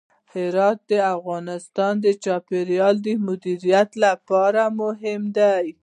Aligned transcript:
هرات 0.33 0.79
د 0.91 0.93
افغانستان 1.15 1.93
د 2.05 2.07
چاپیریال 2.23 2.95
د 3.05 3.07
مدیریت 3.27 3.89
لپاره 4.03 4.61
مهم 4.81 5.21
دي. 5.37 5.65